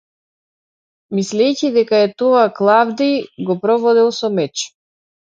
Мислејќи 1.17 1.69
дека 1.75 1.99
е 2.05 2.07
тоа 2.21 2.45
Клавдиј, 2.61 3.13
го 3.51 3.57
прободел 3.67 4.11
со 4.23 4.31
меч. 4.39 4.65